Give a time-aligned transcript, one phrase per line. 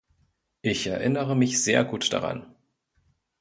[0.63, 2.55] Ich erinnere mich sehr gut daran.